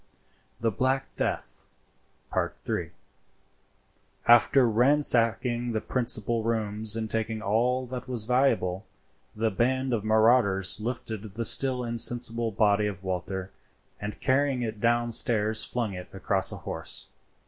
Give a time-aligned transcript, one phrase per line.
[0.59, 2.89] THE BLACK DEATH.—III.
[4.27, 8.87] After ransacking the principal rooms and taking all that was valuable,
[9.35, 13.51] the band of marauders lifted the still insensible body of Walter,
[13.99, 17.09] and carrying it downstairs flung it across a horse.